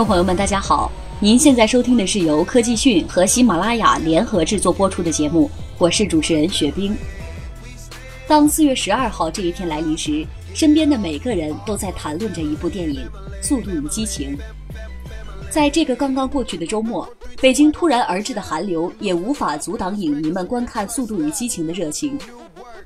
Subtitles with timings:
[0.00, 0.90] 众朋友们，大家好！
[1.18, 6.96] 您现在收听的是由科技讯和喜马拉雅联合制作播出的节目，我是主持人雪冰。
[8.26, 13.06] 当四月十二号这一天来临时，身边的每个人都在谈论着一部电影
[13.46, 14.34] 《速度与激情》。
[15.50, 17.06] 在这个刚刚过去的周末，
[17.38, 22.18] 北京突然而至的寒流也无法阻挡影迷们观看《速度与激情》的热情。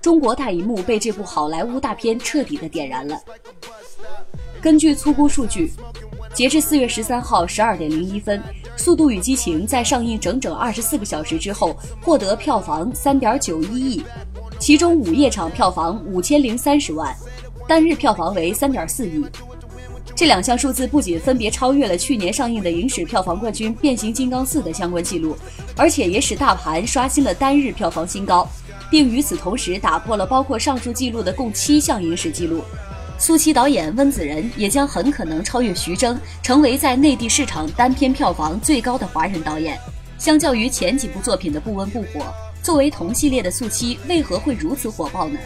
[0.02, 3.16] 中国大荧幕被这部好莱坞大片彻底的点燃了。
[4.60, 5.70] 根据粗估数据，
[6.34, 8.40] 截至四月十三号十二点零一分，
[8.76, 14.04] 《速度与激情》在上映整整二十四个小时之后，获得票房三点九一亿，
[14.58, 17.14] 其中午夜场票房五千零三十万，
[17.68, 19.24] 单日票房为三点四亿。
[20.16, 25.36] 这两项数字不仅分别超越了去年上映的影史票房冠军《变形金刚四》的相关记录，
[25.76, 28.48] 而且也使大盘刷新了单日票房新高，
[28.90, 32.64] 并与此同时打破了包括上述记录的共七项影史记录。
[33.16, 39.78] 苏七导演温子仁也将很可能超越徐峥，成为在内地市场单片票房最高的华人导演。
[40.18, 42.26] 相较于前几部作品的不温不火，
[42.62, 45.38] 作为同系列的速七为何会如此火爆呢？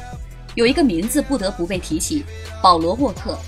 [0.55, 2.25] 有一个名字不得不被提起：
[2.63, 3.39] 保罗沃克。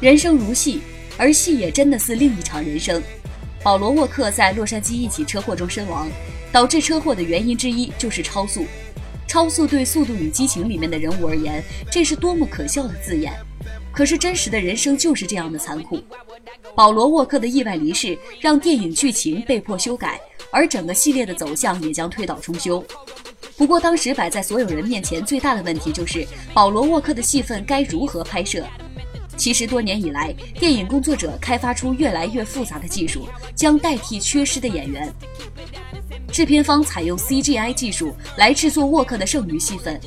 [0.00, 0.82] 人生如戏，
[1.16, 3.02] 而戏也真的是另一场人生。
[3.62, 6.08] 保罗沃克在洛杉矶一起车祸中身亡，
[6.52, 8.66] 导致车祸的原因之一就是超速。
[9.28, 11.62] 超速对《速度与激情》里面的人物而言，
[11.92, 13.30] 这是多么可笑的字眼。
[13.92, 16.00] 可是真实的人生就是这样的残酷。
[16.74, 20.18] 保罗沃克的意外离世让电影剧情被迫修改，
[20.50, 22.82] 而整个系列的走向也将推倒重修。
[23.56, 28.64] 不过当时摆在所有人面前最大的问题就是保罗沃克的戏份该如何拍摄。
[29.38, 35.10] 其实多年以来，电影工作者开发出越来越复杂的技术，将代替缺失的演员。
[36.32, 39.98] 制片方采用 CGI 技术来制作沃克的剩余戏份，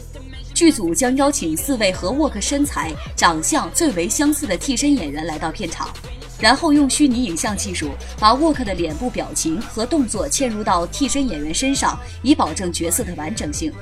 [0.53, 5.89] 剧组将邀请四位和沃克身材、长相最为相似的替身演员来到片场，
[6.38, 13.73] 然后用虚拟影像技术把沃克的脸部表情和动作嵌入到替身演员身上，以保证角色的完整性。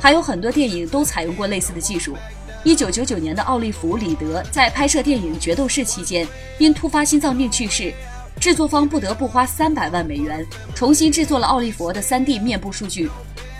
[0.00, 2.16] 还有很多电影都采用过类似的技术。
[2.62, 6.28] 一九九九年的奥利弗·里德在拍摄电影《决斗士》期间，
[6.58, 7.90] 因突发心脏病去世，
[8.38, 13.08] 制作方不得不花三百万美元重新制作了奥利弗的 3D 面部数据，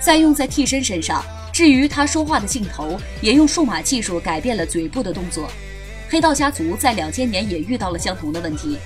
[0.00, 1.24] 再用在替身身上。
[1.50, 5.48] 至于他说话的镜头，也用数码技术改变了嘴部的动作。
[6.10, 8.76] 黑道家族在两千年也遇到了相同的问题，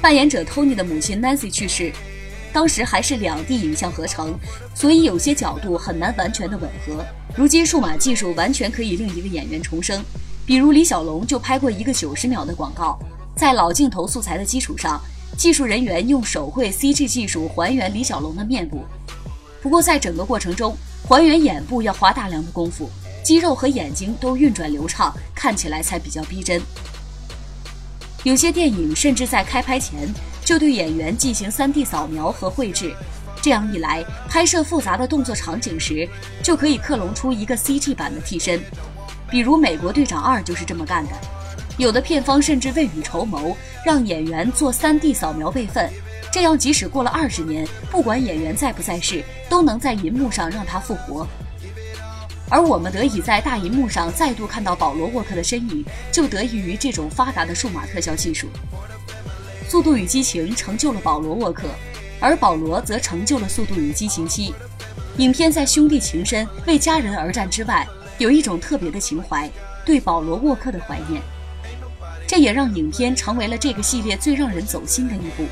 [0.00, 1.92] 扮演者 Tony 的母亲 Nancy 去世，
[2.52, 4.38] 当时还是两 D 影像合成，
[4.72, 7.04] 所以有些角度很难完全的吻合。
[7.36, 10.04] 如今数码技术完全可以令一个演员重生，
[10.46, 12.96] 比如李小龙就拍过一个九十秒的广告，
[13.36, 15.00] 在老镜头素材的基础上，
[15.36, 18.84] 技术人员用手绘 CG 技术还原李小龙的面部。
[19.60, 20.76] 不过在整个过程中，
[21.08, 22.88] 还原眼部要花大量的功夫，
[23.24, 26.62] 肌肉和眼睛都运转流畅，看起来才比较逼真。
[28.22, 30.08] 有些电影甚至在开拍前
[30.44, 32.94] 就对演员进行 3D 扫描和绘制。
[33.44, 36.08] 这样一来，拍摄复杂的动作场景时，
[36.42, 38.58] 就可以克隆出一个 CG 版的替身。
[39.30, 41.10] 比如《美国队长二》就是这么干的。
[41.76, 43.54] 有的片方甚至未雨绸缪，
[43.84, 45.90] 让演员做 3D 扫描备份，
[46.32, 51.26] 这样即使过了二十年，不管演员在不在世，都能在银幕上让他复活。
[52.48, 58.48] 而我们得以在大银幕上再度看到保罗沃克的身影，就得益于这种发达的数码特效技术。
[59.70, 61.68] 《速度与激情》成就了保罗沃克。
[62.24, 64.48] 而保罗则成就了《速度与激情七》。
[65.18, 67.86] 影片在兄弟情深、为家人而战之外，
[68.16, 69.48] 有一种特别的情怀，
[69.84, 71.20] 对保罗沃克的怀念。
[72.26, 75.44] 这也让影片成为了这个系列最让人走心的一部。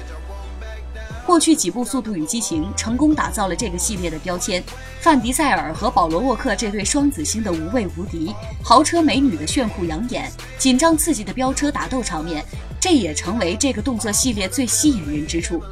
[1.26, 4.64] 过去几部《速度与激情》成功打造了这个系列的标签：
[5.02, 8.34] 范迪塞尔和保罗沃克这对双子星的无畏无敌，
[8.64, 12.42] 豪车美女的炫酷养眼，紧张刺激的飙车打斗场面，
[12.80, 15.62] 这也成为这个动作系列最吸引人之处。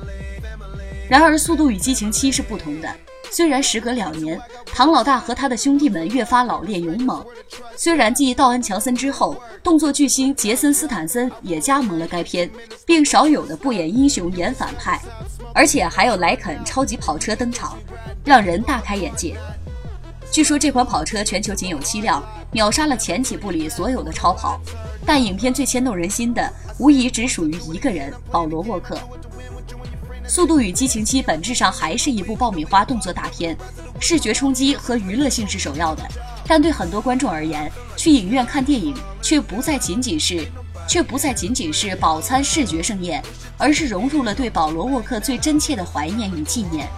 [1.10, 2.88] 然而，《速度与激情七》是不同的。
[3.32, 7.26] 虽然时隔两年，唐老大和他的兄弟们越发老练勇猛。
[7.74, 12.48] 虽然继道恩·强森之后，动作巨星杰森·斯坦森也加盟了该片，
[12.86, 15.02] 并少有的不演英雄演反派，
[15.52, 17.76] 而且还有莱肯超级跑车登场，
[18.24, 19.36] 让人大开眼界。
[20.30, 22.22] 据说这款跑车全球仅有七辆，
[22.52, 24.60] 秒杀了前几部里所有的超跑。
[25.04, 26.48] 但影片最牵动人心的，
[26.78, 28.94] 无疑只属于一个人——保罗·沃克。
[30.30, 33.56] 《速度与激情七》本质上还是一部爆米花动作大片，
[33.98, 36.06] 视觉冲击和娱乐性是首要的。
[36.46, 40.46] 但对很多观众而言，去影院看电影却不再仅仅是，
[40.88, 43.20] 却不再仅仅是饱餐视觉盛宴，
[43.58, 46.88] 而是融入了对保罗沃克最真切的怀念与纪念。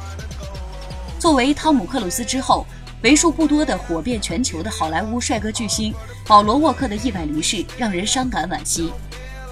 [1.19, 2.67] 作为汤姆克鲁斯之后
[3.02, 5.94] 为数不多的火遍全球的好莱坞帅哥巨星，
[6.26, 8.93] 保罗沃克的意外离世让人伤感惋惜。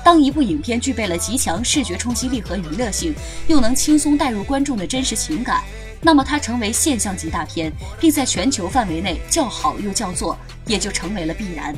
[0.04, 3.14] 当一部影片具备了极强视觉冲击力和娱乐性，
[3.46, 5.62] 又能轻松带入观众的真实情感，
[6.00, 10.36] 那么它成为现象级大片，并在全球范围内叫好又叫座，
[10.66, 11.74] 也就成为了必然。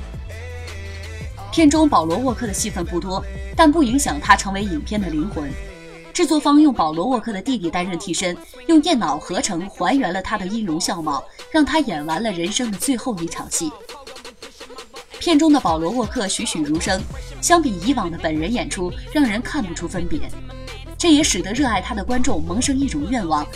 [1.50, 3.22] 片中保罗沃克的戏份不多，
[3.56, 5.50] 但不影响他成为影片的灵魂。
[6.12, 8.36] 制作方用保罗沃克的弟弟担任替身，
[8.68, 13.70] 用电脑合成还原了他的音容笑貌，让他演完了人生的最后一场戏。
[15.22, 17.00] 片中的保罗沃克栩栩如生，
[17.40, 20.20] 相比以往的本人演出，让人看不出分别。
[20.98, 23.46] 这也使得热爱他的观众萌生一种愿望：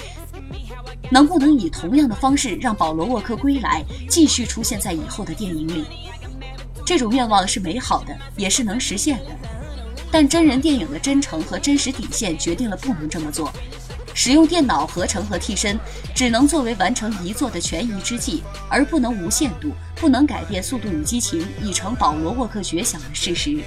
[1.10, 5.84] 能不能以同样的方式让保罗沃克归来，继续出现在以后的电影里？
[6.84, 9.36] 这种愿望是美好的，也是能实现的。
[10.08, 13.52] 但真人电影的真诚和真实底线决定了不能这么做。
[14.16, 15.78] 使用电脑合成和替身，
[16.14, 23.60] 只能作为完成遗作的权宜之计，而不能无限度，不能改变《速度与激情》已成保罗沃克绝响的事实。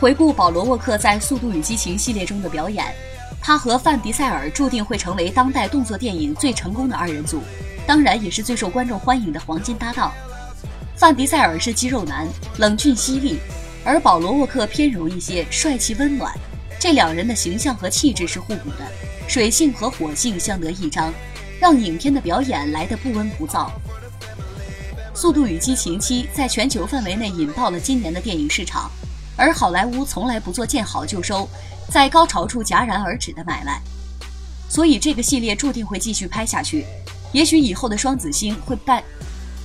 [0.00, 2.86] 回顾保罗沃克在《速度与激情》系列中的表演，
[3.42, 7.42] 他和范迪塞尔注定会成为当代动作电影最成功的二人组，
[7.86, 10.10] 当然也是最受观众欢迎的黄金搭档。
[10.96, 12.26] 范迪塞尔是肌肉男，
[12.56, 13.38] 冷峻犀利，
[13.84, 16.34] 而保罗沃克偏柔一些，帅气温暖。
[16.80, 18.78] 这两人的形象和气质是互补的，
[19.28, 21.12] 水性和火性相得益彰，
[21.60, 23.66] 让影片的表演来得不温不燥。
[25.14, 28.90] 《速度与激情七》在全球范围内引爆了今年的电影市场，
[29.36, 31.46] 而好莱坞从来不做见好就收，
[31.90, 33.78] 在高潮处戛然而止的买卖，
[34.70, 36.86] 所以这个系列注定会继续拍下去。
[37.32, 39.04] 也许以后的双子星会败，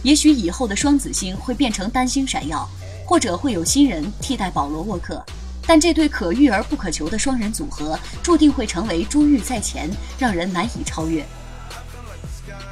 [0.03, 2.69] 也许以后的双子星会变成单星闪耀，
[3.05, 5.25] 或者会有新人替代保罗沃克。
[5.67, 11.25] 但这对可遇而不可求的双人组合，注定会成为珠玉在前，让人难以超越。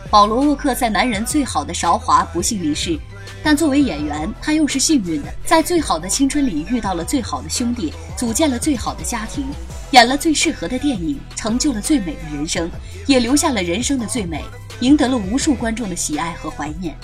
[0.09, 2.99] 保罗沃克在男人最好的韶华不幸离世，
[3.43, 9.43] 但作为演员，他又是幸运的，在最好的青春里遇到了最好的兄弟，组建了最好的家庭，
[9.89, 12.69] 演了最适合的电影，成就了最美的人生，
[13.07, 14.45] 也留下了人生的最美，
[14.81, 16.95] 赢得了无数观众的喜爱和怀念。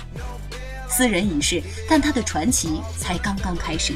[0.88, 3.94] 斯人已逝，但他的传奇才刚刚开始。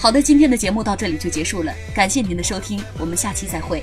[0.00, 3.82] 好的，今天的节目到这里就结束了，感谢您的收听，我们下期再会。